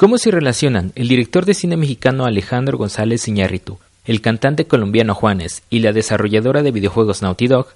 ¿Cómo 0.00 0.16
se 0.16 0.30
relacionan 0.30 0.92
el 0.94 1.08
director 1.08 1.44
de 1.44 1.52
cine 1.52 1.76
mexicano 1.76 2.24
Alejandro 2.24 2.78
González 2.78 3.28
Iñárritu, 3.28 3.78
el 4.06 4.22
cantante 4.22 4.64
colombiano 4.64 5.14
Juanes 5.14 5.62
y 5.68 5.80
la 5.80 5.92
desarrolladora 5.92 6.62
de 6.62 6.70
videojuegos 6.70 7.20
Naughty 7.20 7.48
Dog 7.48 7.66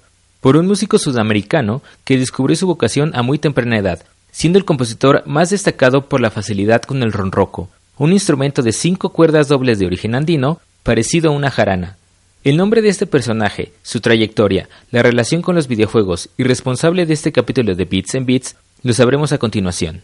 por 0.41 0.57
un 0.57 0.65
músico 0.65 0.97
sudamericano 0.97 1.83
que 2.03 2.17
descubrió 2.17 2.55
su 2.55 2.65
vocación 2.65 3.11
a 3.13 3.21
muy 3.21 3.37
temprana 3.37 3.77
edad, 3.77 4.03
siendo 4.31 4.57
el 4.57 4.65
compositor 4.65 5.21
más 5.27 5.51
destacado 5.51 6.09
por 6.09 6.19
la 6.19 6.31
facilidad 6.31 6.81
con 6.81 7.03
el 7.03 7.11
ronroco, 7.11 7.69
un 7.99 8.11
instrumento 8.11 8.63
de 8.63 8.71
cinco 8.71 9.09
cuerdas 9.09 9.47
dobles 9.47 9.77
de 9.77 9.85
origen 9.85 10.15
andino 10.15 10.59
parecido 10.81 11.29
a 11.29 11.35
una 11.35 11.51
jarana. 11.51 11.95
El 12.43 12.57
nombre 12.57 12.81
de 12.81 12.89
este 12.89 13.05
personaje, 13.05 13.71
su 13.83 13.99
trayectoria, 14.01 14.67
la 14.89 15.03
relación 15.03 15.43
con 15.43 15.53
los 15.53 15.67
videojuegos 15.67 16.29
y 16.37 16.43
responsable 16.43 17.05
de 17.05 17.13
este 17.13 17.31
capítulo 17.31 17.75
de 17.75 17.85
Beats 17.85 18.15
and 18.15 18.25
Beats 18.25 18.55
lo 18.81 18.93
sabremos 18.93 19.31
a 19.31 19.37
continuación. 19.37 20.01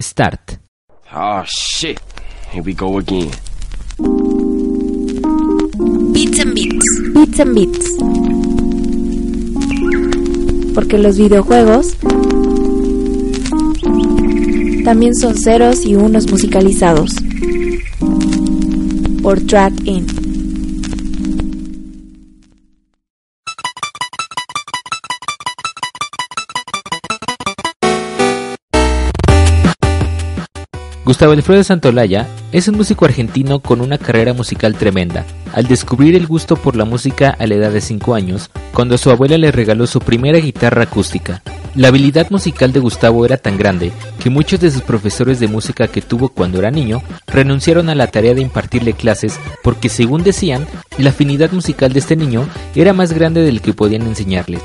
Start. 0.00 0.63
Oh 1.12 1.44
shit. 1.46 2.00
Here 2.50 2.62
we 2.62 2.72
go 2.72 2.98
again. 2.98 3.30
Beats 6.12 6.38
and 6.40 6.54
Beats. 6.54 7.00
Beats 7.12 7.40
and 7.40 7.54
Beats. 7.54 7.88
Porque 10.74 10.98
los 10.98 11.18
videojuegos 11.18 11.96
también 14.84 15.14
son 15.14 15.36
ceros 15.36 15.84
y 15.84 15.94
unos 15.94 16.30
musicalizados. 16.30 17.10
Por 19.22 19.40
Track 19.42 19.74
In. 19.84 20.13
Gustavo 31.04 31.32
Alfredo 31.32 31.62
Santolaya 31.62 32.26
es 32.50 32.66
un 32.66 32.76
músico 32.78 33.04
argentino 33.04 33.60
con 33.60 33.82
una 33.82 33.98
carrera 33.98 34.32
musical 34.32 34.74
tremenda. 34.74 35.26
Al 35.52 35.66
descubrir 35.66 36.16
el 36.16 36.26
gusto 36.26 36.56
por 36.56 36.76
la 36.76 36.86
música 36.86 37.36
a 37.38 37.46
la 37.46 37.56
edad 37.56 37.72
de 37.72 37.82
5 37.82 38.14
años, 38.14 38.50
cuando 38.72 38.96
su 38.96 39.10
abuela 39.10 39.36
le 39.36 39.52
regaló 39.52 39.86
su 39.86 40.00
primera 40.00 40.38
guitarra 40.38 40.84
acústica. 40.84 41.42
La 41.74 41.88
habilidad 41.88 42.30
musical 42.30 42.72
de 42.72 42.80
Gustavo 42.80 43.26
era 43.26 43.36
tan 43.36 43.58
grande 43.58 43.92
que 44.18 44.30
muchos 44.30 44.60
de 44.60 44.70
sus 44.70 44.80
profesores 44.80 45.40
de 45.40 45.48
música 45.48 45.88
que 45.88 46.00
tuvo 46.00 46.30
cuando 46.30 46.58
era 46.58 46.70
niño 46.70 47.02
renunciaron 47.26 47.90
a 47.90 47.94
la 47.94 48.06
tarea 48.06 48.32
de 48.32 48.40
impartirle 48.40 48.94
clases 48.94 49.38
porque 49.62 49.90
según 49.90 50.22
decían, 50.22 50.66
la 50.96 51.10
afinidad 51.10 51.52
musical 51.52 51.92
de 51.92 51.98
este 51.98 52.16
niño 52.16 52.48
era 52.74 52.94
más 52.94 53.12
grande 53.12 53.42
del 53.42 53.60
que 53.60 53.74
podían 53.74 54.02
enseñarle. 54.02 54.58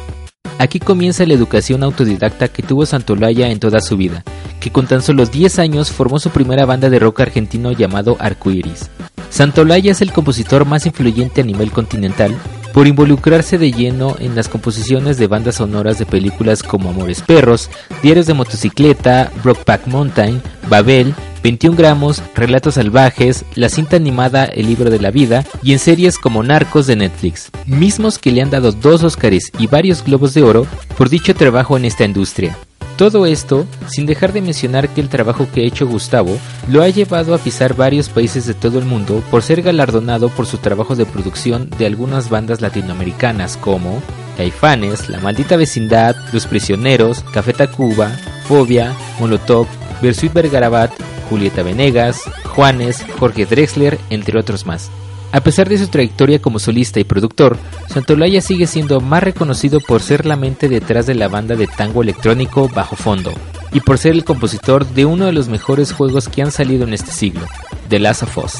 Aquí 0.60 0.80
comienza 0.80 1.26
la 1.26 1.34
educación 1.34 1.84
autodidacta 1.84 2.50
que 2.50 2.62
tuvo 2.62 2.86
Santolaya 2.86 3.50
en 3.50 3.62
toda 3.62 3.80
su 3.80 3.96
vida, 3.96 4.26
que 4.60 4.72
con 4.72 4.88
tan 4.88 5.02
solo 5.02 5.26
10 5.26 5.58
años 5.58 5.90
formó 5.90 6.20
su 6.20 6.32
primera 6.32 6.66
banda 6.66 6.90
de 6.90 7.00
rock 7.00 7.22
argentino 7.22 7.72
llamado 7.72 8.18
Arcoiris. 8.20 8.90
Santolaya 9.30 9.94
es 9.94 10.02
el 10.02 10.12
compositor 10.12 10.66
más 10.66 10.86
influyente 10.86 11.40
a 11.40 11.46
nivel 11.46 11.72
continental 11.72 12.36
por 12.74 12.88
involucrarse 12.88 13.58
de 13.58 13.72
lleno 13.72 14.18
en 14.20 14.36
las 14.36 14.50
composiciones 14.50 15.18
de 15.18 15.28
bandas 15.28 15.56
sonoras 15.56 15.98
de 15.98 16.06
películas 16.06 16.62
como 16.62 16.90
Amores 16.90 17.22
Perros, 17.22 17.70
Diarios 18.04 18.28
de 18.28 18.34
Motocicleta, 18.34 19.32
Brockback 19.42 19.88
Mountain, 19.88 20.42
Babel, 20.68 21.16
21 21.44 21.78
gramos, 21.78 22.22
Relatos 22.36 22.76
Salvajes, 22.76 23.46
la 23.56 23.70
cinta 23.70 23.96
animada 23.96 24.46
El 24.46 24.68
libro 24.68 24.90
de 24.90 25.00
la 25.00 25.12
vida 25.12 25.46
y 25.64 25.74
en 25.74 25.80
series 25.80 26.18
como 26.18 26.44
Narcos 26.44 26.88
de 26.88 26.98
Netflix, 26.98 27.50
mismos 27.66 28.20
que 28.20 28.32
le 28.32 28.42
han 28.42 28.50
dado 28.50 28.72
dos 28.72 29.04
Oscars 29.04 29.52
y 29.58 29.68
varios 29.68 30.04
Globos 30.04 30.34
de 30.34 30.44
Oro 30.44 30.68
por 30.98 31.10
dicho 31.10 31.34
trabajo 31.34 31.78
en 31.78 31.86
esta 31.86 32.04
industria. 32.04 32.58
Todo 32.98 33.26
esto 33.26 33.66
sin 33.88 34.06
dejar 34.06 34.34
de 34.34 34.42
mencionar 34.42 34.90
que 34.90 35.00
el 35.00 35.08
trabajo 35.08 35.48
que 35.54 35.62
ha 35.62 35.64
hecho 35.64 35.88
Gustavo 35.88 36.38
lo 36.68 36.82
ha 36.84 36.90
llevado 36.90 37.34
a 37.34 37.38
pisar 37.38 37.74
varios 37.74 38.10
países 38.10 38.46
de 38.46 38.54
todo 38.54 38.78
el 38.78 38.84
mundo 38.84 39.24
por 39.32 39.42
ser 39.42 39.62
galardonado 39.62 40.28
por 40.28 40.46
su 40.46 40.58
trabajo 40.58 40.98
de 40.98 41.06
producción 41.06 41.70
de 41.78 41.86
algunas 41.86 42.30
bandas 42.30 42.60
latinoamericanas 42.60 43.56
como 43.56 44.02
Caifanes, 44.36 45.08
La 45.08 45.22
Maldita 45.22 45.56
Vecindad, 45.56 46.18
Los 46.34 46.46
Prisioneros, 46.46 47.24
Café 47.34 47.54
Tacuba, 47.54 48.12
Fobia, 48.46 48.94
Molotov, 49.18 49.68
Versuit 50.02 50.34
Vergarabat, 50.34 50.92
Julieta 51.30 51.64
Venegas, 51.64 52.22
Juanes, 52.46 53.06
Jorge 53.20 53.46
Drexler, 53.46 54.00
entre 54.10 54.40
otros 54.40 54.66
más. 54.66 54.90
A 55.32 55.42
pesar 55.42 55.70
de 55.70 55.78
su 55.78 55.88
trayectoria 55.88 56.42
como 56.42 56.58
solista 56.58 57.00
y 57.00 57.04
productor, 57.04 57.58
Santolaya 57.88 58.42
sigue 58.42 58.66
siendo 58.66 59.00
más 59.00 59.22
reconocido 59.22 59.80
por 59.80 60.02
ser 60.02 60.26
la 60.26 60.36
mente 60.36 60.68
detrás 60.68 61.06
de 61.06 61.14
la 61.14 61.28
banda 61.28 61.56
de 61.56 61.68
tango 61.68 62.02
electrónico 62.02 62.68
Bajo 62.68 62.96
Fondo 62.96 63.32
y 63.72 63.82
por 63.82 64.00
ser 64.00 64.14
el 64.14 64.26
compositor 64.26 64.88
de 64.88 65.06
uno 65.06 65.26
de 65.26 65.32
los 65.32 65.48
mejores 65.48 65.94
juegos 65.94 66.28
que 66.28 66.42
han 66.42 66.52
salido 66.52 66.86
en 66.86 66.96
este 66.96 67.12
siglo, 67.12 67.46
The 67.90 68.00
Last 68.00 68.24
of 68.24 68.38
Us. 68.40 68.54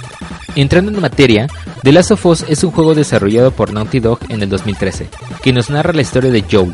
Entrando 0.56 0.92
en 0.92 1.02
materia, 1.02 1.48
The 1.82 1.92
Last 1.92 2.12
of 2.12 2.26
Us 2.28 2.46
es 2.48 2.64
un 2.64 2.72
juego 2.72 2.94
desarrollado 2.94 3.50
por 3.50 3.74
Naughty 3.74 4.00
Dog 4.00 4.20
en 4.30 4.44
el 4.44 4.50
2013, 4.50 5.10
que 5.42 5.54
nos 5.54 5.72
narra 5.72 5.94
la 5.94 6.02
historia 6.02 6.30
de 6.30 6.44
Joel, 6.50 6.74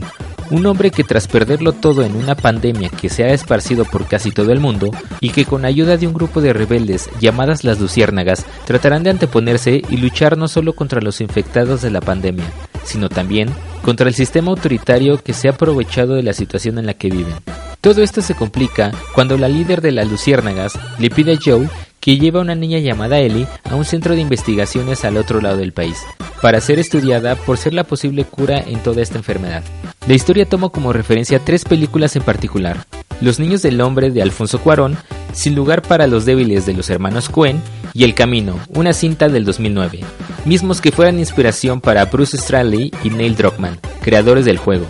un 0.52 0.66
hombre 0.66 0.92
que 0.92 1.04
tras 1.04 1.28
perderlo 1.28 1.74
todo 1.74 2.04
en 2.04 2.16
una 2.16 2.36
pandemia 2.36 2.90
que 2.90 3.10
se 3.10 3.24
ha 3.24 3.34
esparcido 3.34 3.86
por 3.86 4.08
casi 4.08 4.32
todo 4.32 4.52
el 4.52 4.60
mundo 4.60 4.92
y 5.20 5.30
que 5.30 5.46
con 5.46 5.66
ayuda 5.66 5.98
de 5.98 6.08
un 6.08 6.14
grupo 6.14 6.42
de 6.42 6.54
rebeldes 6.54 7.10
llamadas 7.20 7.64
las 7.64 7.80
Luciérnagas 7.80 8.46
tratarán 8.66 9.04
de 9.04 9.10
anteponerse 9.10 9.82
y 9.90 9.98
luchar 9.98 10.38
no 10.38 10.48
solo 10.48 10.74
contra 10.74 11.02
los 11.02 11.22
infectados 11.22 11.82
de 11.82 11.92
la 11.92 12.02
pandemia, 12.02 12.46
sino 12.84 13.10
también 13.10 13.50
contra 13.82 14.08
el 14.08 14.16
sistema 14.16 14.52
autoritario 14.52 15.22
que 15.22 15.34
se 15.34 15.48
ha 15.48 15.52
aprovechado 15.52 16.16
de 16.16 16.24
la 16.24 16.34
situación 16.34 16.78
en 16.78 16.86
la 16.86 16.94
que 16.94 17.10
viven. 17.10 17.36
Todo 17.82 18.02
esto 18.02 18.22
se 18.22 18.34
complica 18.34 18.92
cuando 19.14 19.38
la 19.38 19.48
líder 19.48 19.82
de 19.82 19.92
las 19.92 20.10
Luciérnagas 20.10 20.74
le 20.98 21.10
pide 21.10 21.34
a 21.34 21.40
Joe 21.44 21.70
que 22.00 22.18
lleve 22.18 22.38
a 22.38 22.42
una 22.42 22.54
niña 22.54 22.78
llamada 22.78 23.18
Ellie 23.18 23.48
a 23.64 23.76
un 23.76 23.84
centro 23.84 24.14
de 24.14 24.22
investigaciones 24.22 25.04
al 25.06 25.18
otro 25.18 25.42
lado 25.42 25.58
del 25.58 25.74
país, 25.74 25.98
para 26.40 26.62
ser 26.62 26.78
estudiada 26.78 27.36
por 27.36 27.58
ser 27.58 27.74
la 27.74 27.84
posible 27.84 28.26
cura 28.26 28.60
en 28.60 28.84
toda 28.84 29.02
esta 29.02 29.18
enfermedad. 29.18 29.64
La 30.08 30.14
historia 30.14 30.46
toma 30.46 30.70
como 30.70 30.94
referencia 30.94 31.40
tres 31.40 31.66
películas 31.66 32.16
en 32.16 32.22
particular, 32.22 32.86
Los 33.22 33.40
Niños 33.40 33.64
del 33.64 33.82
Hombre 33.82 34.12
de 34.12 34.22
Alfonso 34.22 34.60
Cuarón, 34.60 34.98
Sin 35.34 35.56
lugar 35.56 35.82
para 35.82 36.06
los 36.06 36.26
débiles 36.26 36.68
de 36.68 36.74
los 36.74 36.92
hermanos 36.92 37.28
Coen 37.28 37.60
y 37.92 38.04
El 38.04 38.14
Camino, 38.14 38.60
una 38.70 38.94
cinta 38.94 39.30
del 39.30 39.46
2009, 39.46 40.02
mismos 40.46 40.80
que 40.80 40.92
fueran 40.92 41.18
inspiración 41.18 41.82
para 41.82 42.06
Bruce 42.06 42.38
Straley 42.38 42.92
y 43.04 43.10
Neil 43.10 43.36
Druckmann, 43.36 43.80
creadores 44.02 44.46
del 44.46 44.60
juego. 44.60 44.86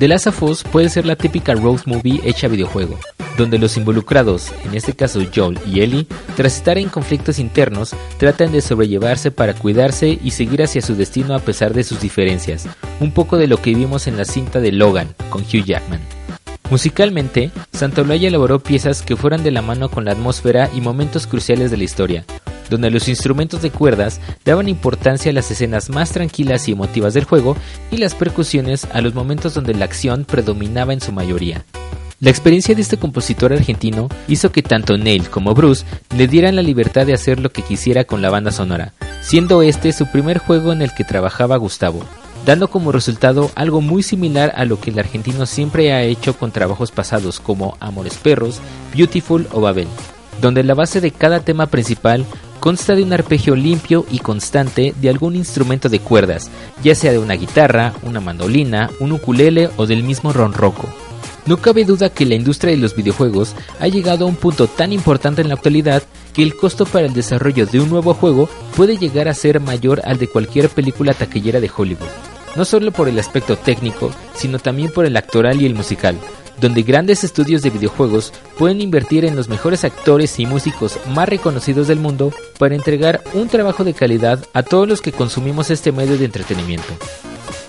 The 0.00 0.08
Last 0.08 0.26
of 0.26 0.64
puede 0.72 0.88
ser 0.88 1.06
la 1.06 1.14
típica 1.14 1.54
road 1.54 1.82
movie 1.86 2.20
hecha 2.24 2.48
videojuego, 2.48 2.98
donde 3.40 3.58
los 3.58 3.76
involucrados, 3.76 4.52
en 4.64 4.74
este 4.74 4.94
caso 4.94 5.20
Joel 5.34 5.58
y 5.66 5.80
Ellie, 5.80 6.06
tras 6.36 6.56
estar 6.56 6.78
en 6.78 6.88
conflictos 6.88 7.38
internos, 7.38 7.94
tratan 8.18 8.52
de 8.52 8.60
sobrellevarse 8.60 9.30
para 9.30 9.54
cuidarse 9.54 10.18
y 10.22 10.30
seguir 10.30 10.62
hacia 10.62 10.82
su 10.82 10.94
destino 10.94 11.34
a 11.34 11.40
pesar 11.40 11.72
de 11.72 11.82
sus 11.82 12.00
diferencias, 12.00 12.68
un 13.00 13.12
poco 13.12 13.36
de 13.36 13.46
lo 13.46 13.60
que 13.60 13.74
vimos 13.74 14.06
en 14.06 14.16
la 14.16 14.24
cinta 14.24 14.60
de 14.60 14.72
Logan 14.72 15.14
con 15.30 15.42
Hugh 15.42 15.64
Jackman. 15.64 16.00
Musicalmente, 16.70 17.50
Santolaya 17.72 18.28
elaboró 18.28 18.60
piezas 18.60 19.02
que 19.02 19.16
fueran 19.16 19.42
de 19.42 19.50
la 19.50 19.62
mano 19.62 19.90
con 19.90 20.04
la 20.04 20.12
atmósfera 20.12 20.70
y 20.72 20.80
momentos 20.80 21.26
cruciales 21.26 21.70
de 21.72 21.76
la 21.78 21.84
historia, 21.84 22.24
donde 22.68 22.90
los 22.90 23.08
instrumentos 23.08 23.62
de 23.62 23.70
cuerdas 23.70 24.20
daban 24.44 24.68
importancia 24.68 25.30
a 25.30 25.34
las 25.34 25.50
escenas 25.50 25.90
más 25.90 26.12
tranquilas 26.12 26.68
y 26.68 26.72
emotivas 26.72 27.14
del 27.14 27.24
juego 27.24 27.56
y 27.90 27.96
las 27.96 28.14
percusiones 28.14 28.86
a 28.92 29.00
los 29.00 29.14
momentos 29.14 29.54
donde 29.54 29.74
la 29.74 29.86
acción 29.86 30.24
predominaba 30.24 30.92
en 30.92 31.00
su 31.00 31.10
mayoría. 31.10 31.64
La 32.20 32.28
experiencia 32.28 32.74
de 32.74 32.82
este 32.82 32.98
compositor 32.98 33.50
argentino 33.50 34.10
hizo 34.28 34.52
que 34.52 34.62
tanto 34.62 34.98
Neil 34.98 35.30
como 35.30 35.54
Bruce 35.54 35.86
le 36.14 36.26
dieran 36.26 36.54
la 36.54 36.60
libertad 36.60 37.06
de 37.06 37.14
hacer 37.14 37.40
lo 37.40 37.50
que 37.50 37.62
quisiera 37.62 38.04
con 38.04 38.20
la 38.20 38.28
banda 38.28 38.50
sonora, 38.50 38.92
siendo 39.22 39.62
este 39.62 39.90
su 39.94 40.04
primer 40.06 40.36
juego 40.36 40.74
en 40.74 40.82
el 40.82 40.92
que 40.92 41.02
trabajaba 41.02 41.56
Gustavo, 41.56 42.04
dando 42.44 42.68
como 42.68 42.92
resultado 42.92 43.50
algo 43.54 43.80
muy 43.80 44.02
similar 44.02 44.52
a 44.54 44.66
lo 44.66 44.78
que 44.78 44.90
el 44.90 44.98
argentino 44.98 45.46
siempre 45.46 45.94
ha 45.94 46.02
hecho 46.02 46.36
con 46.36 46.52
trabajos 46.52 46.90
pasados 46.90 47.40
como 47.40 47.78
Amores 47.80 48.18
Perros, 48.18 48.60
Beautiful 48.94 49.48
o 49.52 49.62
Babel, 49.62 49.88
donde 50.42 50.62
la 50.62 50.74
base 50.74 51.00
de 51.00 51.12
cada 51.12 51.40
tema 51.40 51.68
principal 51.68 52.26
consta 52.60 52.94
de 52.94 53.02
un 53.02 53.14
arpegio 53.14 53.56
limpio 53.56 54.04
y 54.10 54.18
constante 54.18 54.92
de 55.00 55.08
algún 55.08 55.36
instrumento 55.36 55.88
de 55.88 56.00
cuerdas, 56.00 56.50
ya 56.84 56.94
sea 56.94 57.12
de 57.12 57.18
una 57.18 57.32
guitarra, 57.32 57.94
una 58.02 58.20
mandolina, 58.20 58.90
un 59.00 59.12
ukulele 59.12 59.70
o 59.78 59.86
del 59.86 60.02
mismo 60.02 60.34
ronroco. 60.34 60.86
No 61.46 61.56
cabe 61.56 61.84
duda 61.84 62.10
que 62.10 62.26
la 62.26 62.34
industria 62.34 62.72
de 62.72 62.78
los 62.78 62.94
videojuegos 62.94 63.54
ha 63.78 63.88
llegado 63.88 64.24
a 64.24 64.28
un 64.28 64.36
punto 64.36 64.66
tan 64.66 64.92
importante 64.92 65.42
en 65.42 65.48
la 65.48 65.54
actualidad 65.54 66.02
que 66.32 66.42
el 66.42 66.54
costo 66.56 66.86
para 66.86 67.06
el 67.06 67.14
desarrollo 67.14 67.66
de 67.66 67.80
un 67.80 67.90
nuevo 67.90 68.14
juego 68.14 68.48
puede 68.76 68.96
llegar 68.96 69.28
a 69.28 69.34
ser 69.34 69.60
mayor 69.60 70.02
al 70.04 70.18
de 70.18 70.28
cualquier 70.28 70.68
película 70.68 71.14
taquillera 71.14 71.60
de 71.60 71.70
Hollywood. 71.74 72.08
No 72.56 72.64
solo 72.64 72.92
por 72.92 73.08
el 73.08 73.18
aspecto 73.18 73.56
técnico, 73.56 74.10
sino 74.34 74.58
también 74.58 74.90
por 74.90 75.06
el 75.06 75.16
actoral 75.16 75.62
y 75.62 75.66
el 75.66 75.74
musical, 75.74 76.16
donde 76.60 76.82
grandes 76.82 77.24
estudios 77.24 77.62
de 77.62 77.70
videojuegos 77.70 78.32
pueden 78.58 78.80
invertir 78.80 79.24
en 79.24 79.36
los 79.36 79.48
mejores 79.48 79.84
actores 79.84 80.38
y 80.38 80.46
músicos 80.46 80.98
más 81.08 81.28
reconocidos 81.28 81.88
del 81.88 82.00
mundo 82.00 82.32
para 82.58 82.74
entregar 82.74 83.22
un 83.32 83.48
trabajo 83.48 83.84
de 83.84 83.94
calidad 83.94 84.44
a 84.52 84.62
todos 84.62 84.88
los 84.88 85.00
que 85.00 85.12
consumimos 85.12 85.70
este 85.70 85.92
medio 85.92 86.18
de 86.18 86.26
entretenimiento. 86.26 86.92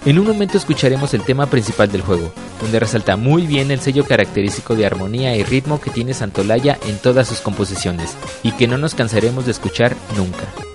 En 0.05 0.19
un 0.19 0.27
momento 0.27 0.57
escucharemos 0.57 1.13
el 1.13 1.23
tema 1.23 1.45
principal 1.47 1.91
del 1.91 2.01
juego, 2.01 2.31
donde 2.61 2.79
resalta 2.79 3.17
muy 3.17 3.45
bien 3.45 3.71
el 3.71 3.81
sello 3.81 4.05
característico 4.05 4.75
de 4.75 4.85
armonía 4.85 5.35
y 5.35 5.43
ritmo 5.43 5.79
que 5.79 5.91
tiene 5.91 6.13
Santolaya 6.13 6.77
en 6.87 6.97
todas 6.97 7.27
sus 7.27 7.39
composiciones, 7.39 8.15
y 8.43 8.51
que 8.51 8.67
no 8.67 8.77
nos 8.77 8.95
cansaremos 8.95 9.45
de 9.45 9.51
escuchar 9.51 9.95
nunca. 10.15 10.70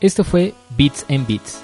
Esto 0.00 0.24
fue 0.24 0.54
Beats 0.78 1.04
and 1.10 1.26
Beats. 1.26 1.60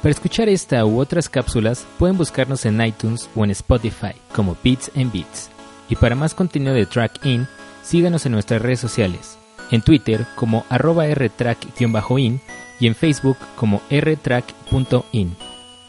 Para 0.00 0.10
escuchar 0.10 0.48
esta 0.48 0.86
u 0.86 0.98
otras 1.00 1.28
cápsulas 1.28 1.86
pueden 1.98 2.16
buscarnos 2.16 2.64
en 2.64 2.80
iTunes 2.80 3.28
o 3.34 3.44
en 3.44 3.50
Spotify 3.50 4.12
como 4.34 4.56
Beats 4.64 4.90
and 4.96 5.12
Beats. 5.12 5.50
Y 5.90 5.96
para 5.96 6.14
más 6.14 6.34
contenido 6.34 6.72
de 6.72 6.86
Track 6.86 7.26
In, 7.26 7.46
síganos 7.82 8.24
en 8.24 8.32
nuestras 8.32 8.62
redes 8.62 8.80
sociales, 8.80 9.38
en 9.70 9.82
Twitter 9.82 10.26
como 10.34 10.64
arroba 10.70 11.06
rtrack-in 11.06 12.40
y 12.80 12.86
en 12.86 12.94
Facebook 12.94 13.36
como 13.56 13.82
rtrack.in. 13.90 15.36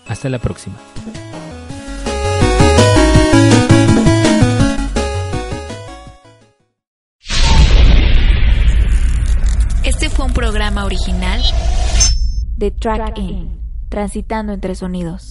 Hasta 0.08 0.28
la 0.28 0.40
próxima. 0.40 0.78
Programa 10.70 10.86
original 10.86 11.42
de 12.58 12.70
Track 12.70 13.18
In, 13.18 13.60
transitando 13.90 14.54
entre 14.54 14.76
sonidos. 14.76 15.29